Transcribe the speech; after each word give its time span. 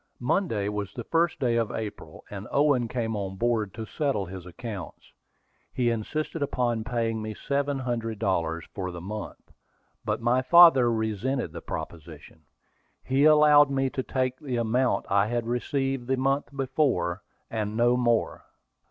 Monday 0.19 0.67
was 0.67 0.91
the 0.91 1.03
first 1.03 1.39
day 1.39 1.57
of 1.57 1.71
April, 1.71 2.25
and 2.31 2.47
Owen 2.51 2.87
came 2.87 3.15
on 3.15 3.35
board 3.35 3.71
to 3.75 3.85
settle 3.85 4.25
his 4.25 4.47
accounts. 4.47 5.13
He 5.71 5.91
insisted 5.91 6.41
upon 6.41 6.83
paying 6.83 7.21
me 7.21 7.35
seven 7.35 7.77
hundred 7.77 8.17
dollars 8.17 8.65
for 8.73 8.89
the 8.89 8.99
month; 8.99 9.51
but 10.03 10.19
my 10.19 10.41
father 10.41 10.91
resented 10.91 11.51
the 11.51 11.61
proposition. 11.61 12.41
He 13.03 13.25
allowed 13.25 13.69
me 13.69 13.91
to 13.91 14.01
take 14.01 14.39
the 14.39 14.55
amount 14.57 15.05
I 15.07 15.27
had 15.27 15.45
received 15.45 16.07
the 16.07 16.17
month 16.17 16.47
before, 16.57 17.21
and 17.51 17.77
no 17.77 17.95
more. 17.95 18.43